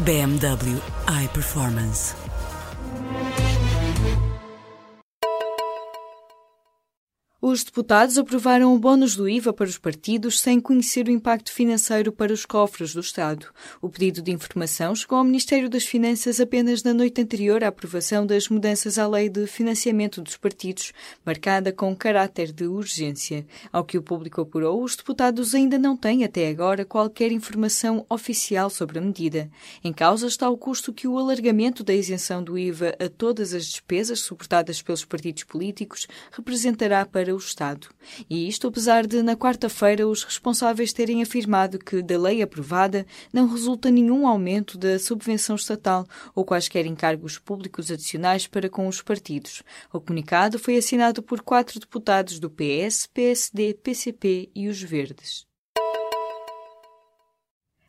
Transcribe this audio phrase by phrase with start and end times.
[0.00, 2.21] BMW iPerformance.
[7.44, 12.12] Os deputados aprovaram o bónus do IVA para os partidos sem conhecer o impacto financeiro
[12.12, 13.48] para os cofres do Estado.
[13.80, 18.24] O pedido de informação chegou ao Ministério das Finanças apenas na noite anterior à aprovação
[18.24, 20.92] das mudanças à lei de financiamento dos partidos,
[21.26, 23.44] marcada com caráter de urgência.
[23.72, 28.70] Ao que o público apurou, os deputados ainda não têm até agora qualquer informação oficial
[28.70, 29.50] sobre a medida.
[29.82, 33.66] Em causa está o custo que o alargamento da isenção do IVA a todas as
[33.66, 37.88] despesas suportadas pelos partidos políticos representará para o Estado.
[38.28, 43.48] E isto apesar de, na quarta-feira, os responsáveis terem afirmado que, da lei aprovada, não
[43.48, 49.62] resulta nenhum aumento da subvenção estatal ou quaisquer encargos públicos adicionais para com os partidos.
[49.92, 55.51] O comunicado foi assinado por quatro deputados do PS, PSD, PCP e os Verdes.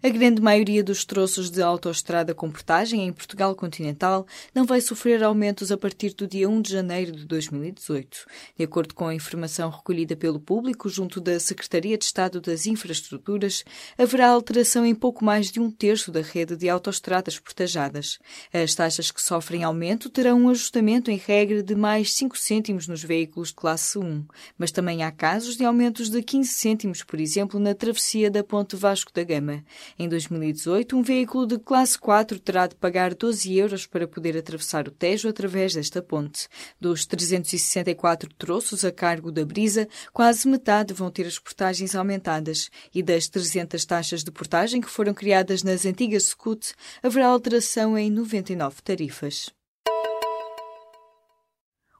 [0.00, 5.24] A grande maioria dos troços de autoestrada com portagem em Portugal continental não vai sofrer
[5.24, 8.24] aumentos a partir do dia 1 de janeiro de 2018.
[8.56, 13.64] De acordo com a informação recolhida pelo público junto da Secretaria de Estado das Infraestruturas,
[13.98, 18.20] haverá alteração em pouco mais de um terço da rede de autoestradas portajadas.
[18.52, 23.02] As taxas que sofrem aumento terão um ajustamento em regra de mais 5 cêntimos nos
[23.02, 24.24] veículos de classe 1,
[24.56, 28.76] mas também há casos de aumentos de 15 cêntimos, por exemplo, na travessia da Ponte
[28.76, 29.64] Vasco da Gama.
[29.98, 34.88] Em 2018, um veículo de classe 4 terá de pagar 12 euros para poder atravessar
[34.88, 36.48] o Tejo através desta ponte.
[36.80, 43.02] Dos 364 troços a cargo da Brisa, quase metade vão ter as portagens aumentadas e
[43.02, 46.72] das 300 taxas de portagem que foram criadas nas antigas SCUT,
[47.02, 49.57] haverá alteração em 99 tarifas.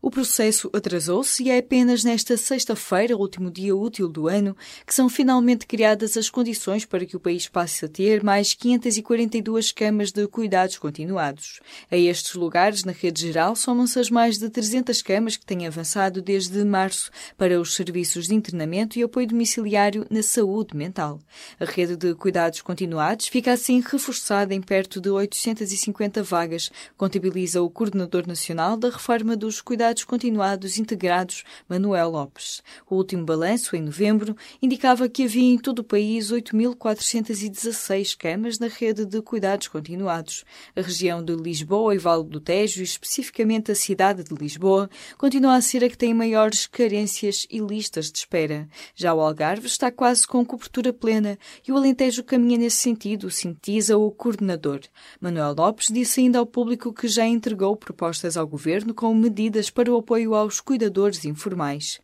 [0.00, 5.08] O processo atrasou-se e é apenas nesta sexta-feira, último dia útil do ano, que são
[5.08, 10.24] finalmente criadas as condições para que o país passe a ter mais 542 camas de
[10.28, 11.58] cuidados continuados.
[11.90, 16.22] A estes lugares, na rede geral, somam-se as mais de 300 camas que têm avançado
[16.22, 21.18] desde março para os serviços de internamento e apoio domiciliário na saúde mental.
[21.58, 27.68] A rede de cuidados continuados fica assim reforçada em perto de 850 vagas, contabiliza o
[27.68, 32.62] Coordenador Nacional da Reforma dos Cuidados cuidados continuados integrados Manuel Lopes.
[32.90, 38.66] O último balanço, em novembro, indicava que havia em todo o país 8.416 camas na
[38.66, 40.44] rede de cuidados continuados.
[40.76, 45.54] A região de Lisboa e Vale do Tejo, e especificamente a cidade de Lisboa, continua
[45.54, 48.68] a ser a que tem maiores carências e listas de espera.
[48.94, 53.96] Já o Algarve está quase com cobertura plena e o Alentejo caminha nesse sentido, sintetiza
[53.96, 54.80] o coordenador.
[55.18, 59.92] Manuel Lopes disse ainda ao público que já entregou propostas ao governo com medidas para
[59.92, 62.00] o apoio aos cuidadores informais.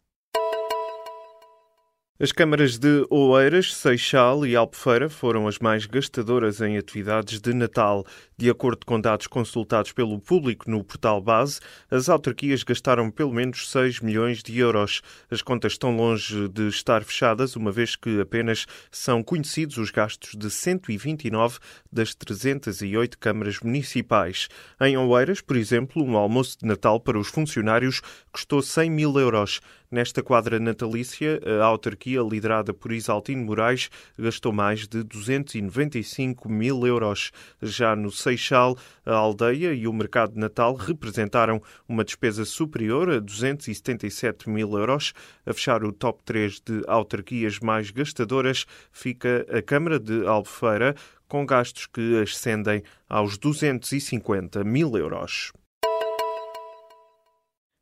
[2.17, 8.07] As câmaras de Oeiras, Seixal e Albufeira foram as mais gastadoras em atividades de Natal.
[8.37, 11.59] De acordo com dados consultados pelo público no portal base,
[11.91, 15.03] as autarquias gastaram pelo menos 6 milhões de euros.
[15.29, 20.37] As contas estão longe de estar fechadas, uma vez que apenas são conhecidos os gastos
[20.39, 21.59] de 129
[21.93, 24.49] das 308 câmaras municipais.
[24.81, 28.01] Em Oeiras, por exemplo, um almoço de Natal para os funcionários
[28.31, 29.61] custou 100 mil euros.
[29.95, 33.89] Nesta quadra natalícia, a autarquia, liderada por Isaltino Moraes,
[34.19, 37.31] gastou mais de 295 mil euros.
[37.63, 43.21] Já no Seixal, a aldeia e o mercado de Natal representaram uma despesa superior a
[43.21, 45.13] 277 mil euros.
[45.47, 50.97] A fechar o top 3 de autarquias mais gastadoras fica a Câmara de Albufeira,
[51.29, 55.53] com gastos que ascendem aos 250 mil euros.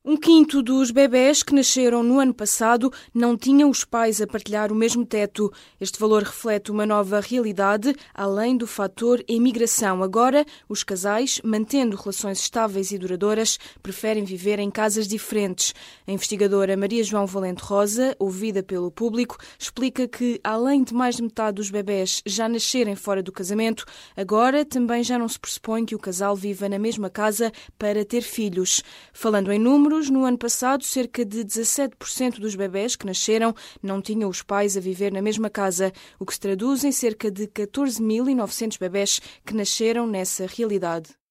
[0.04, 4.72] Um quinto dos bebés que nasceram no ano passado não tinham os pais a partilhar
[4.72, 5.52] o mesmo teto.
[5.81, 10.02] Este valor reflete uma nova realidade, além do fator imigração.
[10.02, 15.72] Agora, os casais, mantendo relações estáveis e duradouras, preferem viver em casas diferentes.
[16.04, 21.22] A investigadora Maria João Valente Rosa, ouvida pelo público, explica que, além de mais de
[21.22, 23.84] metade dos bebés já nascerem fora do casamento,
[24.16, 28.22] agora também já não se pressupõe que o casal viva na mesma casa para ter
[28.22, 28.82] filhos.
[29.12, 30.10] Falando em números, números.
[30.10, 34.80] No ano passado, cerca de 17% dos bebés que nasceram não tinham os pais a
[34.80, 40.06] viver na mesma casa, o que se traduz em cerca de 14.900 bebés que nasceram
[40.06, 41.21] nessa realidade.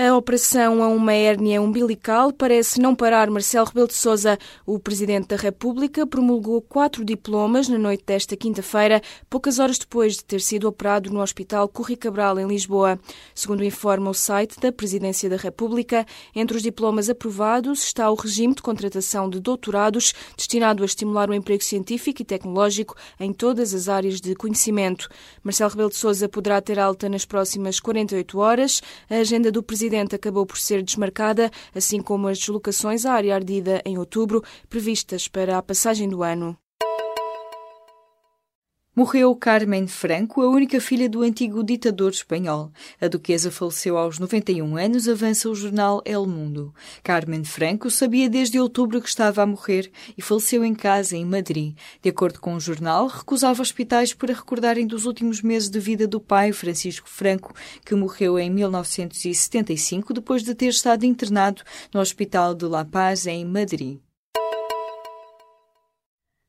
[0.00, 3.28] A operação a uma hérnia umbilical parece não parar.
[3.28, 9.02] Marcelo Rebelo de Sousa, o Presidente da República, promulgou quatro diplomas na noite desta quinta-feira,
[9.28, 12.96] poucas horas depois de ter sido operado no Hospital Corri Cabral, em Lisboa.
[13.34, 18.54] Segundo informa o site da Presidência da República, entre os diplomas aprovados está o regime
[18.54, 23.88] de contratação de doutorados destinado a estimular o emprego científico e tecnológico em todas as
[23.88, 25.08] áreas de conhecimento.
[25.42, 28.80] Marcelo Rebelo de Sousa poderá ter alta nas próximas 48 horas.
[29.10, 33.34] A agenda do Presidente Presidente acabou por ser desmarcada, assim como as deslocações à área
[33.34, 36.54] ardida em outubro, previstas para a passagem do ano.
[38.98, 42.72] Morreu Carmen Franco, a única filha do antigo ditador espanhol.
[43.00, 46.74] A duquesa faleceu aos 91 anos, avança o jornal El Mundo.
[47.04, 51.76] Carmen Franco sabia desde outubro que estava a morrer e faleceu em casa, em Madrid.
[52.02, 56.18] De acordo com o jornal, recusava hospitais para recordarem dos últimos meses de vida do
[56.18, 57.54] pai, Francisco Franco,
[57.84, 61.62] que morreu em 1975 depois de ter estado internado
[61.94, 64.00] no Hospital de La Paz, em Madrid.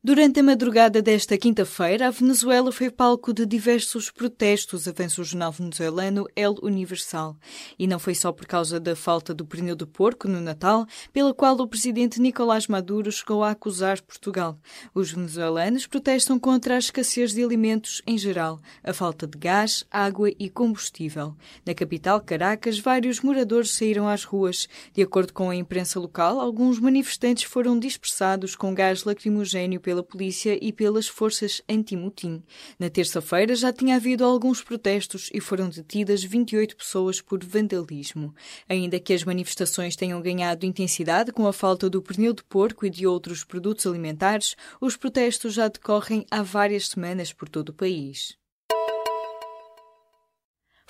[0.01, 5.51] Durante a madrugada desta quinta-feira, a Venezuela foi palco de diversos protestos, avança o jornal
[5.51, 7.35] venezuelano El Universal.
[7.77, 11.33] E não foi só por causa da falta do pernil de porco no Natal, pela
[11.33, 14.57] qual o presidente Nicolás Maduro chegou a acusar Portugal.
[14.95, 20.31] Os venezuelanos protestam contra a escassez de alimentos em geral, a falta de gás, água
[20.39, 21.35] e combustível.
[21.65, 24.65] Na capital, Caracas, vários moradores saíram às ruas.
[24.93, 30.55] De acordo com a imprensa local, alguns manifestantes foram dispersados com gás lacrimogéneo pela polícia
[30.61, 32.43] e pelas forças anti-motim.
[32.77, 38.35] Na terça-feira já tinha havido alguns protestos e foram detidas 28 pessoas por vandalismo.
[38.69, 42.89] Ainda que as manifestações tenham ganhado intensidade com a falta do pernil de porco e
[42.91, 48.38] de outros produtos alimentares, os protestos já decorrem há várias semanas por todo o país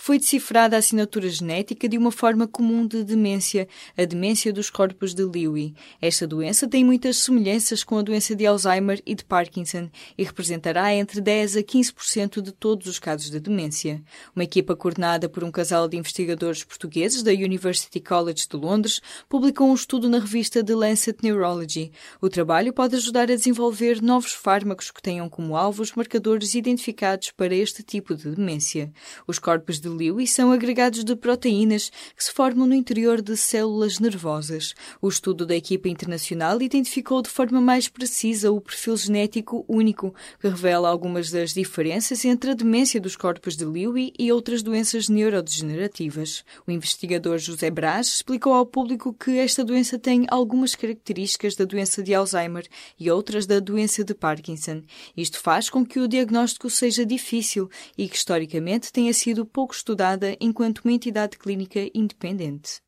[0.01, 3.67] foi decifrada a assinatura genética de uma forma comum de demência,
[3.97, 5.75] a demência dos corpos de Lewy.
[6.01, 10.95] Esta doença tem muitas semelhanças com a doença de Alzheimer e de Parkinson e representará
[10.95, 14.01] entre 10 a 15% de todos os casos de demência.
[14.33, 19.69] Uma equipa coordenada por um casal de investigadores portugueses da University College de Londres publicou
[19.69, 21.91] um estudo na revista The Lancet Neurology.
[22.21, 27.31] O trabalho pode ajudar a desenvolver novos fármacos que tenham como alvo os marcadores identificados
[27.31, 28.93] para este tipo de demência.
[29.27, 33.35] Os corpos de de Lewy são agregados de proteínas que se formam no interior de
[33.35, 34.73] células nervosas.
[35.01, 40.47] O estudo da equipa internacional identificou de forma mais precisa o perfil genético único, que
[40.47, 46.43] revela algumas das diferenças entre a demência dos corpos de Lewy e outras doenças neurodegenerativas.
[46.67, 52.03] O investigador José Brás explicou ao público que esta doença tem algumas características da doença
[52.03, 52.67] de Alzheimer
[52.99, 54.83] e outras da doença de Parkinson.
[55.15, 60.35] Isto faz com que o diagnóstico seja difícil e que historicamente tenha sido pouco estudada
[60.39, 62.81] enquanto uma entidade clínica independente.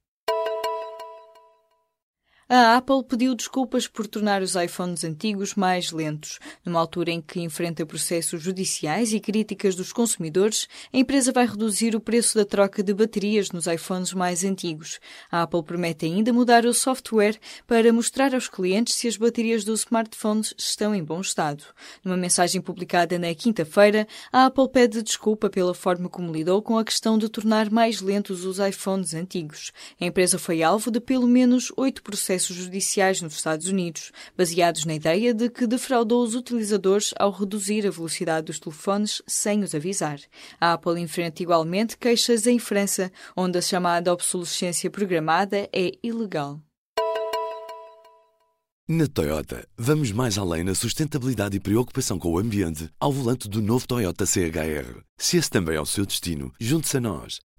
[2.53, 6.38] A Apple pediu desculpas por tornar os iPhones antigos mais lentos.
[6.65, 11.95] Numa altura em que enfrenta processos judiciais e críticas dos consumidores, a empresa vai reduzir
[11.95, 15.00] o preço da troca de baterias nos iPhones mais antigos.
[15.31, 19.86] A Apple promete ainda mudar o software para mostrar aos clientes se as baterias dos
[19.86, 21.63] smartphones estão em bom estado.
[22.04, 26.83] Numa mensagem publicada na quinta-feira, a Apple pede desculpa pela forma como lidou com a
[26.83, 29.71] questão de tornar mais lentos os iPhones antigos.
[30.02, 34.86] A empresa foi alvo de pelo menos oito processos processos judiciais nos Estados Unidos, baseados
[34.86, 39.76] na ideia de que defraudou os utilizadores ao reduzir a velocidade dos telefones sem os
[39.76, 40.19] avisar.
[40.60, 46.60] A Apple enfrenta igualmente queixas em França, onde a chamada obsolescência programada é ilegal.
[48.88, 53.62] Na Toyota, vamos mais além na sustentabilidade e preocupação com o ambiente ao volante do
[53.62, 55.00] novo Toyota CHR.
[55.18, 57.40] Se esse também é o seu destino, junte-se a nós.